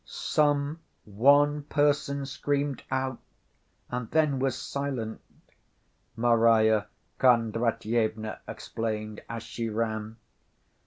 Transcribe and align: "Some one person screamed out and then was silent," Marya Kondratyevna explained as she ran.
"Some 0.03 0.79
one 1.05 1.61
person 1.65 2.25
screamed 2.25 2.81
out 2.89 3.19
and 3.91 4.09
then 4.09 4.39
was 4.39 4.55
silent," 4.57 5.21
Marya 6.15 6.87
Kondratyevna 7.19 8.39
explained 8.47 9.21
as 9.29 9.43
she 9.43 9.69
ran. 9.69 10.17